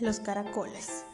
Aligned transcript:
Los 0.00 0.20
caracoles. 0.20 1.04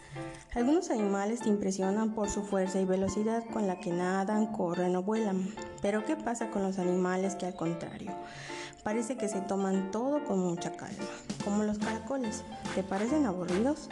Algunos 0.54 0.90
animales 0.90 1.40
te 1.40 1.48
impresionan 1.48 2.14
por 2.14 2.28
su 2.28 2.42
fuerza 2.42 2.78
y 2.80 2.84
velocidad 2.84 3.42
con 3.50 3.66
la 3.66 3.80
que 3.80 3.90
nadan, 3.90 4.52
corren 4.52 4.94
o 4.96 5.02
vuelan. 5.02 5.54
Pero 5.80 6.04
¿qué 6.04 6.16
pasa 6.16 6.50
con 6.50 6.62
los 6.62 6.78
animales 6.78 7.34
que 7.34 7.46
al 7.46 7.54
contrario? 7.54 8.12
Parece 8.82 9.16
que 9.16 9.26
se 9.26 9.40
toman 9.40 9.90
todo 9.90 10.22
con 10.26 10.38
mucha 10.38 10.72
calma, 10.72 11.06
como 11.42 11.64
los 11.64 11.78
caracoles. 11.78 12.44
¿Te 12.74 12.82
parecen 12.82 13.24
aburridos? 13.24 13.88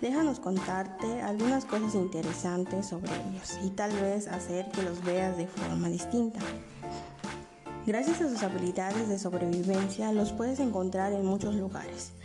Déjanos 0.00 0.40
contarte 0.40 1.22
algunas 1.22 1.64
cosas 1.64 1.94
interesantes 1.94 2.86
sobre 2.86 3.12
ellos 3.14 3.60
y 3.64 3.70
tal 3.70 3.92
vez 3.92 4.26
hacer 4.26 4.68
que 4.72 4.82
los 4.82 5.04
veas 5.04 5.36
de 5.36 5.46
forma 5.46 5.88
distinta. 5.88 6.40
Gracias 7.86 8.20
a 8.20 8.28
sus 8.28 8.42
habilidades 8.42 9.08
de 9.08 9.20
sobrevivencia 9.20 10.10
los 10.10 10.32
puedes 10.32 10.58
encontrar 10.58 11.12
en 11.12 11.24
muchos 11.24 11.54
lugares 11.54 12.15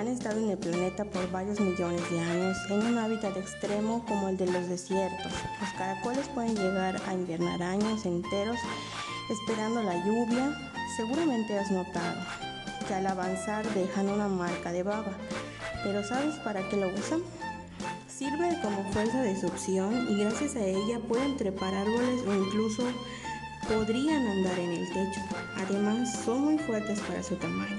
han 0.00 0.08
estado 0.08 0.38
en 0.38 0.48
el 0.48 0.56
planeta 0.56 1.04
por 1.04 1.30
varios 1.30 1.60
millones 1.60 2.00
de 2.10 2.20
años 2.20 2.56
en 2.70 2.86
un 2.86 2.96
hábitat 2.96 3.36
extremo 3.36 4.02
como 4.06 4.30
el 4.30 4.38
de 4.38 4.46
los 4.46 4.66
desiertos. 4.66 5.30
Los 5.60 5.70
caracoles 5.76 6.26
pueden 6.28 6.56
llegar 6.56 6.98
a 7.06 7.12
invernar 7.12 7.62
años 7.62 8.06
enteros 8.06 8.56
esperando 9.28 9.82
la 9.82 10.02
lluvia. 10.06 10.56
Seguramente 10.96 11.58
has 11.58 11.70
notado 11.70 12.18
que 12.88 12.94
al 12.94 13.06
avanzar 13.06 13.66
dejan 13.74 14.08
una 14.08 14.26
marca 14.26 14.72
de 14.72 14.82
baba. 14.82 15.12
Pero 15.84 16.02
¿sabes 16.02 16.34
para 16.36 16.66
qué 16.70 16.78
lo 16.78 16.88
usan? 16.88 17.20
Sirve 18.08 18.58
como 18.62 18.82
fuerza 18.92 19.20
de 19.20 19.38
succión 19.38 20.08
y 20.08 20.16
gracias 20.16 20.56
a 20.56 20.64
ella 20.64 20.98
pueden 21.06 21.36
trepar 21.36 21.74
árboles 21.74 22.22
o 22.26 22.34
incluso 22.34 22.84
podrían 23.68 24.26
andar 24.26 24.58
en 24.58 24.70
el 24.70 24.88
techo. 24.88 25.20
Además, 25.58 26.22
son 26.24 26.44
muy 26.44 26.58
fuertes 26.58 27.00
para 27.00 27.22
su 27.22 27.36
tamaño 27.36 27.76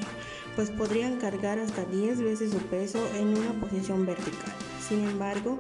pues 0.56 0.70
podrían 0.70 1.18
cargar 1.18 1.60
hasta 1.60 1.86
10 1.86 2.22
veces 2.22 2.52
su 2.52 2.60
peso 2.60 3.00
en 3.16 3.38
una 3.38 3.54
posición 3.60 4.06
vertical. 4.06 4.54
Sin 4.88 5.04
embargo, 5.06 5.60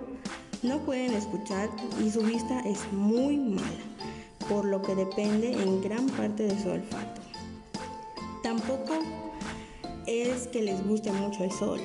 no 0.64 0.80
pueden 0.80 1.14
escuchar 1.14 1.70
y 2.04 2.12
su 2.12 2.22
vista 2.22 2.60
es 2.62 2.80
muy 2.92 3.38
mala, 3.38 3.66
por 4.50 4.66
lo 4.66 4.82
que 4.82 4.96
depende 4.96 5.52
en 5.52 5.82
gran 5.82 6.08
parte 6.08 6.44
de 6.44 6.62
su 6.62 6.70
olfato. 6.70 7.22
Tampoco 8.44 9.00
es 10.08 10.48
que 10.48 10.62
les 10.62 10.86
guste 10.86 11.12
mucho 11.12 11.44
el 11.44 11.52
sol, 11.52 11.80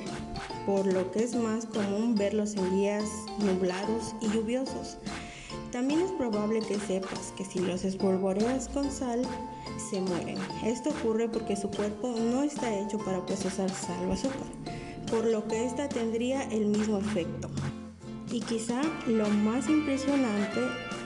por 0.65 0.85
lo 0.85 1.11
que 1.11 1.23
es 1.23 1.35
más 1.35 1.65
común 1.65 2.15
verlos 2.15 2.55
en 2.55 2.75
días 2.75 3.05
nublados 3.39 4.15
y 4.21 4.29
lluviosos. 4.29 4.97
También 5.71 6.01
es 6.01 6.11
probable 6.11 6.59
que 6.59 6.79
sepas 6.79 7.33
que 7.37 7.45
si 7.45 7.59
los 7.59 7.83
espolvoreas 7.83 8.67
con 8.69 8.91
sal, 8.91 9.21
se 9.79 10.01
mueren. 10.01 10.37
Esto 10.63 10.89
ocurre 10.89 11.29
porque 11.29 11.55
su 11.55 11.69
cuerpo 11.69 12.13
no 12.17 12.43
está 12.43 12.73
hecho 12.79 12.97
para 12.97 13.25
procesar 13.25 13.69
sal 13.69 14.09
o 14.09 14.13
azúcar, 14.13 14.47
por 15.09 15.25
lo 15.25 15.47
que 15.47 15.65
esta 15.65 15.87
tendría 15.87 16.43
el 16.43 16.67
mismo 16.67 16.97
efecto. 16.97 17.49
Y 18.31 18.41
quizá 18.41 18.81
lo 19.07 19.27
más 19.29 19.69
impresionante 19.69 20.59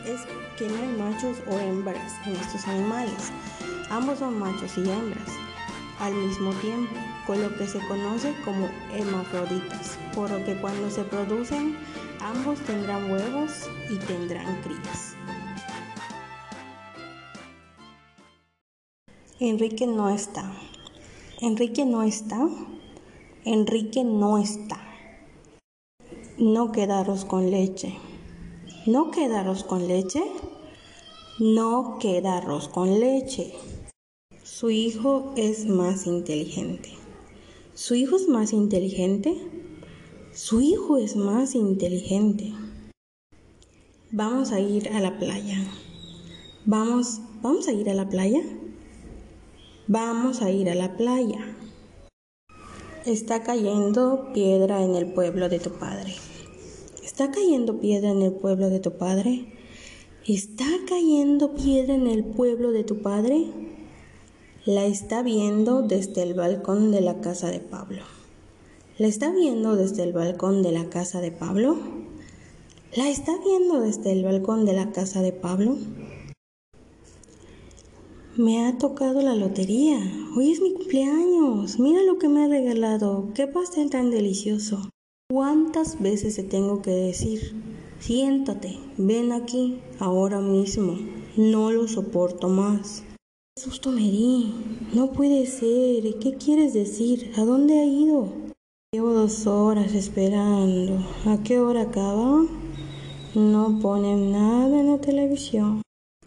es 0.06 0.22
que 0.58 0.68
no 0.68 0.76
hay 0.76 0.88
machos 0.98 1.38
o 1.48 1.60
hembras 1.60 2.14
en 2.26 2.34
estos 2.34 2.68
animales. 2.68 3.32
Ambos 3.90 4.20
son 4.20 4.40
machos 4.40 4.78
y 4.78 4.82
hembras 4.82 5.30
al 6.00 6.16
mismo 6.16 6.52
tiempo, 6.56 6.96
con 7.28 7.42
lo 7.42 7.56
que 7.58 7.68
se 7.68 7.80
conoce 7.88 8.34
como 8.44 8.68
hermafroditas, 8.92 10.00
por 10.16 10.32
lo 10.32 10.44
que 10.44 10.56
cuando 10.56 10.90
se 10.90 11.04
producen 11.04 11.78
ambos 12.20 12.60
tendrán 12.62 13.12
huevos 13.12 13.70
y 13.90 13.98
tendrán 13.98 14.62
crías. 14.64 15.11
Enrique 19.44 19.88
no 19.88 20.08
está. 20.12 20.54
Enrique 21.42 21.84
no 21.84 22.04
está. 22.04 22.48
Enrique 23.44 24.04
no 24.04 24.38
está. 24.38 24.80
No 26.38 26.72
queda 26.72 27.00
arroz 27.00 27.26
con 27.26 27.50
leche. 27.50 27.98
¿No 28.86 29.10
queda 29.10 29.40
arroz 29.40 29.64
con 29.64 29.88
leche? 29.88 30.22
No 31.40 31.98
queda 32.00 32.38
arroz 32.38 32.68
con 32.68 33.00
leche. 33.00 33.56
Su 34.44 34.70
hijo 34.70 35.34
es 35.36 35.66
más 35.66 36.06
inteligente. 36.06 36.92
¿Su 37.74 37.96
hijo 37.96 38.18
es 38.18 38.28
más 38.28 38.54
inteligente? 38.54 39.36
Su 40.36 40.62
hijo 40.62 41.00
es 41.00 41.16
más 41.16 41.56
inteligente. 41.56 42.54
Vamos 44.12 44.52
a 44.52 44.60
ir 44.60 44.90
a 44.90 45.00
la 45.00 45.18
playa. 45.18 45.66
Vamos, 46.66 47.22
vamos 47.42 47.68
a 47.68 47.72
ir 47.72 47.90
a 47.90 47.96
la 47.96 48.08
playa. 48.08 48.44
Vamos 49.94 50.42
a 50.42 50.50
ir 50.50 50.70
a 50.70 50.76
la 50.76 50.96
playa. 50.96 51.54
Está 53.06 53.44
cayendo 53.44 54.32
piedra 54.34 54.86
en 54.86 54.96
el 54.96 55.12
pueblo 55.12 55.50
de 55.50 55.60
tu 55.60 55.72
padre. 55.72 56.16
¿Está 57.04 57.30
cayendo 57.30 57.82
piedra 57.82 58.12
en 58.12 58.22
el 58.22 58.32
pueblo 58.32 58.70
de 58.70 58.80
tu 58.80 58.94
padre? 58.98 59.54
¿Está 60.26 60.64
cayendo 60.88 61.56
piedra 61.56 61.94
en 61.94 62.08
el 62.08 62.24
pueblo 62.24 62.72
de 62.72 62.86
tu 62.86 63.02
padre? 63.02 63.48
La 64.64 64.86
está 64.86 65.24
viendo 65.24 65.82
desde 65.82 66.24
el 66.24 66.36
balcón 66.36 66.94
de 66.94 67.02
la 67.02 67.20
casa 67.20 67.52
de 67.52 67.60
Pablo. 67.60 68.04
¿La 68.98 69.08
está 69.08 69.30
viendo 69.30 69.76
desde 69.76 70.04
el 70.04 70.14
balcón 70.14 70.64
de 70.64 70.72
la 70.72 70.86
casa 70.86 71.20
de 71.20 71.34
Pablo? 71.34 71.76
¿La 72.96 73.10
está 73.10 73.34
viendo 73.46 73.82
desde 73.82 74.14
el 74.14 74.24
balcón 74.24 74.64
de 74.64 74.72
la 74.72 74.94
casa 74.94 75.22
de 75.22 75.34
Pablo? 75.34 75.76
Me 78.38 78.66
ha 78.66 78.78
tocado 78.78 79.22
la 79.22 79.36
lotería. 79.36 80.00
Hoy 80.38 80.54
es 80.54 80.62
mi 80.62 80.74
cumpleaños. 80.74 81.80
Mira 81.80 82.02
lo 82.04 82.18
que 82.18 82.30
me 82.30 82.46
ha 82.46 82.48
regalado. 82.48 83.28
Qué 83.36 83.46
pastel 83.46 83.90
tan 83.90 84.10
delicioso. 84.10 84.90
¿Cuántas 85.30 86.02
veces 86.02 86.38
te 86.38 86.44
tengo 86.44 86.82
que 86.82 86.92
decir? 86.92 87.54
Siéntate, 88.00 88.80
ven 88.98 89.34
aquí, 89.34 89.82
ahora 90.00 90.40
mismo. 90.40 90.98
No 91.36 91.72
lo 91.72 91.90
soporto 91.90 92.48
más. 92.48 93.04
Qué 93.58 93.64
susto 93.64 93.92
me 93.92 94.00
di. 94.00 94.54
No 94.94 95.12
puede 95.12 95.46
ser. 95.46 96.18
¿Qué 96.20 96.36
quieres 96.36 96.74
decir? 96.74 97.34
¿A 97.36 97.44
dónde 97.44 97.82
ha 97.82 97.86
ido? 97.86 98.30
Llevo 98.94 99.12
dos 99.12 99.46
horas 99.46 99.94
esperando. 99.94 101.06
¿A 101.26 101.44
qué 101.44 101.60
hora 101.60 101.82
acaba? 101.82 102.46
No 103.36 103.80
ponen 103.82 104.32
nada 104.32 104.80
en 104.80 104.88
la 104.88 105.02
televisión. 105.02 105.82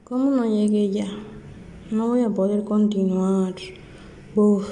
¿Cómo 0.05 0.31
no 0.31 0.45
llegué 0.45 0.91
ya? 0.91 1.09
No 1.95 2.09
voy 2.09 2.23
a 2.23 2.31
poder 2.31 2.65
continuar. 2.65 3.55
Uf, 4.35 4.69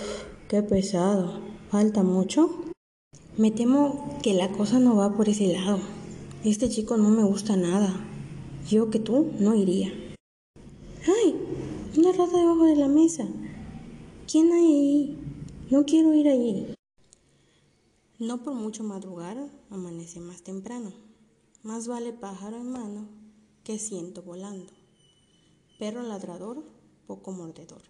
qué 0.48 0.60
pesado. 0.60 1.38
¿Falta 1.70 2.02
mucho? 2.02 2.50
Me 3.38 3.52
temo 3.52 4.18
que 4.24 4.34
la 4.34 4.50
cosa 4.50 4.80
no 4.80 4.96
va 4.96 5.16
por 5.16 5.28
ese 5.28 5.46
lado. 5.52 5.78
Este 6.42 6.68
chico 6.68 6.96
no 6.96 7.10
me 7.10 7.22
gusta 7.22 7.54
nada. 7.54 7.94
Yo 8.68 8.90
que 8.90 8.98
tú 8.98 9.30
no 9.38 9.54
iría. 9.54 9.92
¡Ay! 11.06 11.36
Una 11.96 12.10
rata 12.10 12.36
debajo 12.36 12.64
de 12.64 12.74
la 12.74 12.88
mesa. 12.88 13.28
¿Quién 14.28 14.50
hay 14.50 14.64
ahí? 14.64 15.18
No 15.70 15.84
quiero 15.84 16.14
ir 16.14 16.26
allí. 16.26 16.74
No 18.18 18.42
por 18.42 18.54
mucho 18.54 18.82
madrugar, 18.82 19.48
amanece 19.70 20.18
más 20.18 20.42
temprano. 20.42 20.92
Más 21.62 21.86
vale 21.86 22.12
pájaro 22.12 22.56
en 22.56 22.72
mano 22.72 23.06
que 23.62 23.78
ciento 23.78 24.22
volando. 24.22 24.72
Perro 25.78 26.02
ladrador 26.02 26.81
poco 27.12 27.30
mordedor. 27.30 27.82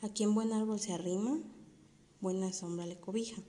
A 0.00 0.10
quien 0.10 0.32
buen 0.32 0.52
árbol 0.52 0.78
se 0.78 0.92
arrima, 0.92 1.40
buena 2.20 2.52
sombra 2.52 2.86
le 2.86 2.96
cobija. 3.00 3.42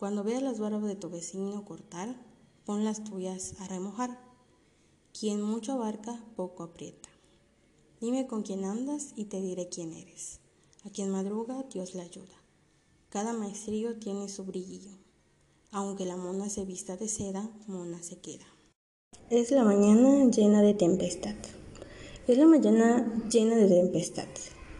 Cuando 0.00 0.24
veas 0.24 0.42
las 0.42 0.58
barbas 0.58 0.82
de 0.88 0.96
tu 0.96 1.10
vecino 1.10 1.64
cortar, 1.64 2.20
pon 2.64 2.84
las 2.84 3.04
tuyas 3.04 3.54
a 3.60 3.68
remojar. 3.68 4.18
Quien 5.16 5.40
mucho 5.40 5.74
abarca, 5.74 6.20
poco 6.34 6.64
aprieta. 6.64 7.08
Dime 8.00 8.26
con 8.26 8.42
quién 8.42 8.64
andas 8.64 9.12
y 9.14 9.26
te 9.26 9.40
diré 9.40 9.68
quién 9.68 9.92
eres. 9.92 10.40
A 10.84 10.90
quien 10.90 11.10
madruga, 11.10 11.62
Dios 11.72 11.94
le 11.94 12.02
ayuda. 12.02 12.34
Cada 13.10 13.32
maestrillo 13.32 14.00
tiene 14.00 14.28
su 14.28 14.42
brillillo. 14.42 14.90
Aunque 15.70 16.04
la 16.04 16.16
mona 16.16 16.48
se 16.50 16.64
vista 16.64 16.96
de 16.96 17.06
seda, 17.06 17.48
mona 17.68 18.02
se 18.02 18.18
queda. 18.18 18.46
Es 19.30 19.52
la 19.52 19.62
mañana 19.62 20.28
llena 20.32 20.62
de 20.62 20.74
tempestad. 20.74 21.36
Es 22.26 22.38
la 22.38 22.46
mañana 22.46 23.06
llena 23.30 23.54
de 23.54 23.68
tempestad, 23.68 24.24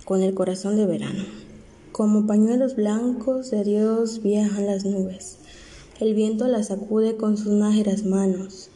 con 0.07 0.23
el 0.23 0.33
corazón 0.33 0.77
de 0.77 0.87
verano. 0.87 1.25
Como 1.93 2.27
pañuelos 2.27 2.75
blancos 2.75 3.51
de 3.51 3.63
Dios 3.65 4.23
viajan 4.23 4.65
las 4.65 4.87
nubes. 4.87 5.37
El 6.01 6.15
viento 6.15 6.49
las 6.49 6.69
sacude 6.69 7.19
con 7.19 7.37
sus 7.37 7.53
nájeras 7.53 8.07
manos. 8.07 8.71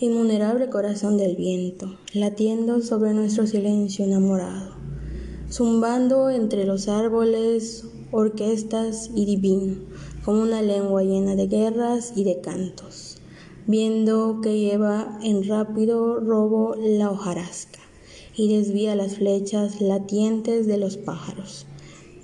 Inmunerable 0.00 0.70
corazón 0.70 1.18
del 1.18 1.36
viento, 1.36 1.98
latiendo 2.14 2.80
sobre 2.80 3.12
nuestro 3.12 3.46
silencio 3.46 4.06
enamorado. 4.06 4.76
Zumbando 5.50 6.30
entre 6.30 6.64
los 6.64 6.88
árboles, 6.88 7.84
orquestas 8.12 9.10
y 9.14 9.26
divino, 9.26 9.74
como 10.24 10.40
una 10.40 10.62
lengua 10.62 11.02
llena 11.02 11.34
de 11.34 11.48
guerras 11.48 12.14
y 12.16 12.24
de 12.24 12.40
cantos. 12.40 13.18
Viendo 13.66 14.40
que 14.40 14.58
lleva 14.58 15.18
en 15.22 15.46
rápido 15.46 16.18
robo 16.18 16.76
la 16.76 17.10
hojarasca 17.10 17.85
y 18.36 18.54
desvía 18.54 18.94
las 18.94 19.16
flechas 19.16 19.80
latientes 19.80 20.66
de 20.66 20.76
los 20.76 20.96
pájaros. 20.96 21.66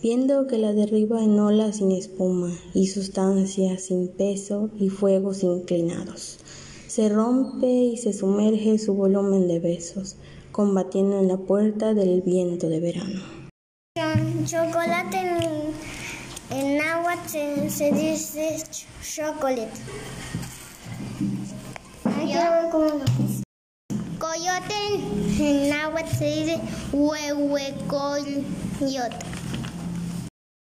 viendo 0.02 0.48
que 0.48 0.58
la 0.58 0.72
derriba 0.72 1.22
en 1.22 1.38
olas 1.38 1.76
sin 1.76 1.92
espuma 1.92 2.50
y 2.74 2.88
sustancias 2.88 3.82
sin 3.82 4.08
peso 4.08 4.68
y 4.76 4.88
fuegos 4.88 5.44
inclinados. 5.44 6.40
Se 6.88 7.08
rompe 7.08 7.68
y 7.68 7.96
se 7.96 8.12
sumerge 8.12 8.78
su 8.78 8.94
volumen 8.94 9.46
de 9.46 9.60
besos, 9.60 10.16
combatiendo 10.50 11.20
en 11.20 11.28
la 11.28 11.36
puerta 11.36 11.94
del 11.94 12.20
viento 12.20 12.68
de 12.68 12.80
verano. 12.80 13.22
Chocolate 14.44 15.18
en, 16.50 16.80
agua 16.80 17.14
se, 17.28 17.70
se 17.70 17.92
dice 17.92 18.56
chocolate. 19.00 19.70
Coyote 24.22 24.80
en 25.40 25.72
agua 25.72 26.06
se 26.06 26.24
dice 26.24 26.60
huehuecoyote. 26.92 28.46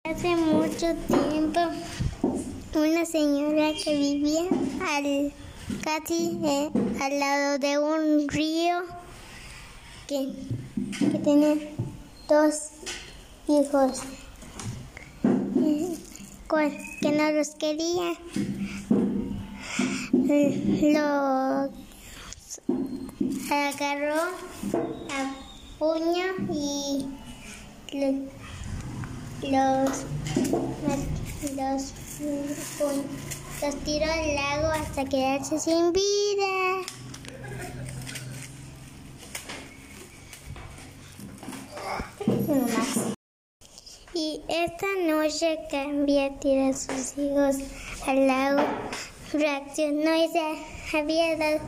Hace 0.05 0.37
mucho 0.37 0.95
tiempo, 1.07 1.61
una 2.75 3.05
señora 3.05 3.73
que 3.85 3.95
vivía 3.95 4.45
al, 4.89 5.35
casi 5.85 6.39
eh, 6.43 6.71
al 7.03 7.21
lado 7.21 7.59
de 7.59 7.79
un 7.79 8.27
río 8.29 8.85
que, 10.07 10.33
que 10.99 11.19
tenía 11.19 11.57
dos 12.31 12.71
hijos 13.49 14.01
que 17.03 17.13
no 17.13 17.31
los 17.33 17.51
quería. 17.57 18.15
Lo 20.95 21.83
agarró 23.51 24.21
a 25.11 25.35
puño 25.79 26.25
y 26.53 27.07
los, 29.43 30.05
los, 31.57 31.93
los 33.63 33.75
tiró 33.85 34.11
al 34.11 34.35
lago 34.35 34.69
hasta 34.69 35.05
quedarse 35.05 35.59
sin 35.59 35.93
vida. 35.93 36.83
Y 44.15 44.43
esta 44.49 44.87
noche 45.07 45.59
tirar 46.39 46.71
a 46.71 46.77
sus 46.77 47.19
hijos 47.19 47.57
al 48.07 48.27
lago. 48.27 48.63
Reaccionó 49.33 50.15
y 50.15 50.29
se 50.29 50.99
había 50.99 51.37
dado, 51.37 51.61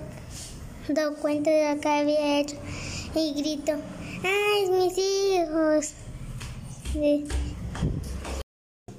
cuenta 1.21 1.51
de 1.51 1.75
lo 1.75 1.81
que 1.81 1.89
había 1.89 2.41
hecho 2.41 2.57
y 3.15 3.33
gritó, 3.35 3.73
¡ay, 4.23 4.71
mis 4.71 4.99
hijos! 4.99 5.93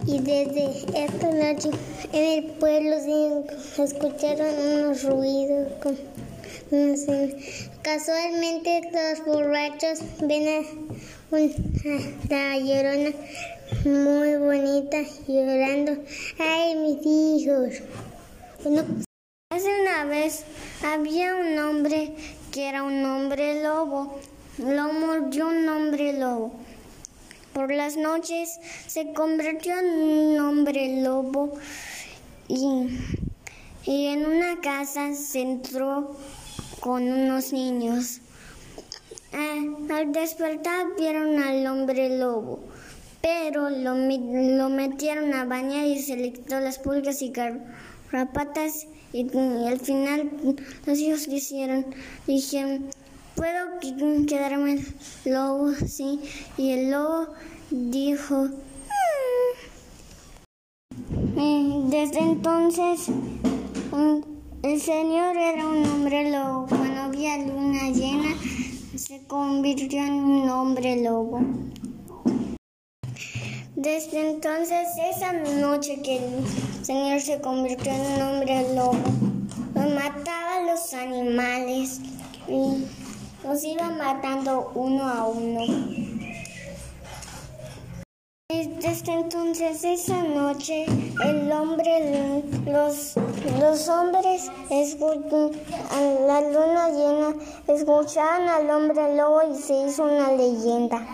Y 0.08 0.20
desde 0.20 1.06
esta 1.06 1.32
noche 1.32 1.70
en 2.12 2.44
el 2.44 2.52
pueblo 2.54 2.96
se 3.00 3.84
escucharon 3.84 4.56
unos 4.56 5.04
ruidos. 5.04 5.72
Casualmente 7.82 8.82
los 8.92 9.26
borrachos 9.26 10.00
ven 10.22 10.48
a 10.48 11.36
una 11.36 12.58
llorona 12.58 13.12
muy 13.86 14.36
bonita 14.38 15.04
llorando. 15.28 15.98
¡Ay, 16.40 16.76
mis 16.76 17.06
hijos! 17.06 17.82
hace 19.50 19.82
una 19.82 20.06
vez 20.06 20.44
había 20.84 21.36
un 21.36 21.58
hombre 21.60 22.16
que 22.52 22.70
era 22.70 22.84
un 22.84 23.04
hombre 23.06 23.64
lobo. 23.64 24.20
Lo 24.58 24.94
mordió 24.94 25.48
un 25.48 25.68
hombre 25.68 26.14
lobo. 26.14 26.54
Por 27.54 27.74
las 27.74 27.98
noches 27.98 28.60
se 28.88 29.14
convirtió 29.14 29.78
en 29.80 29.86
un 29.86 30.40
hombre 30.40 31.02
lobo 31.02 31.54
y, 32.48 32.88
en 33.86 34.26
una 34.26 34.60
casa 34.62 35.14
se 35.14 35.42
entró 35.42 36.16
con 36.80 37.04
unos 37.04 37.54
niños. 37.54 38.20
Eh, 39.32 39.76
al 39.90 40.12
despertar 40.12 40.96
vieron 40.98 41.42
al 41.42 41.66
hombre 41.68 42.18
lobo, 42.18 42.60
pero 43.22 43.70
lo, 43.70 43.96
lo, 43.96 44.70
metieron 44.70 45.34
a 45.34 45.46
bañar 45.46 45.86
y 45.86 46.02
se 46.02 46.16
le 46.16 46.32
quitó 46.32 46.60
las 46.60 46.80
pulgas 46.80 47.22
y 47.22 47.32
garrapatas 47.32 48.88
y, 49.16 49.66
al 49.68 49.80
final 49.80 50.32
los 50.86 51.00
hijos 51.00 51.28
dijeron, 51.28 51.86
dijeron 52.28 52.90
¿Puedo 53.36 53.80
quedarme 54.28 54.80
lobo? 55.26 55.74
Sí. 55.74 56.22
Y 56.58 56.72
el 56.72 56.92
lobo 56.92 57.28
dijo... 57.70 58.48
Mm". 61.36 61.90
Desde 61.90 62.20
entonces, 62.20 63.08
el 64.64 64.80
señor 64.80 65.36
era 65.36 65.68
un 65.68 65.84
hombre 65.86 66.32
lobo. 66.32 66.66
Cuando 66.68 67.02
había 67.02 67.38
luna 67.40 67.90
llena, 67.90 68.34
se 68.96 69.22
convirtió 69.28 70.00
en 70.00 70.14
un 70.14 70.50
hombre 70.50 71.04
lobo. 71.04 71.42
Desde 73.86 74.32
entonces, 74.32 74.88
esa 74.98 75.32
noche 75.32 76.02
que 76.02 76.18
el 76.18 76.84
señor 76.84 77.22
se 77.22 77.40
convirtió 77.40 77.92
en 77.92 78.02
un 78.02 78.22
hombre 78.24 78.74
lobo, 78.74 78.98
mataba 79.76 80.56
a 80.56 80.72
los 80.72 80.92
animales 80.92 82.00
y 82.48 82.84
los 83.44 83.64
iba 83.64 83.88
matando 83.92 84.72
uno 84.74 85.08
a 85.08 85.28
uno. 85.28 85.62
Desde 88.50 89.14
entonces, 89.14 89.84
esa 89.84 90.18
noche, 90.24 90.88
el 91.24 91.52
hombre, 91.52 92.44
los, 92.66 93.14
los 93.60 93.88
hombres 93.88 94.50
a 95.92 96.02
la 96.26 96.42
luna 96.42 96.90
llena, 96.90 97.36
escuchaban 97.68 98.50
al 98.50 98.68
hombre 98.68 99.16
lobo 99.16 99.42
y 99.54 99.62
se 99.62 99.86
hizo 99.86 100.06
una 100.06 100.32
leyenda. 100.32 101.06